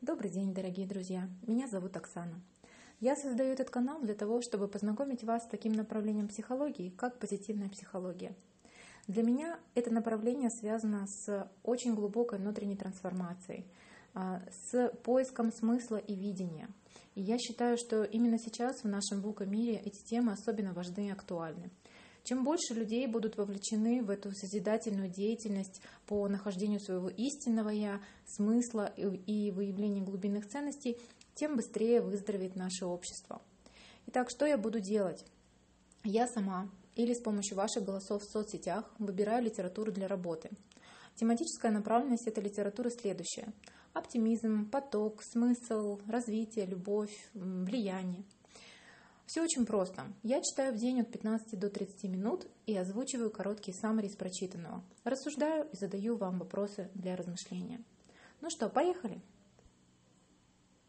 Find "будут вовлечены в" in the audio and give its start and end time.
23.06-24.10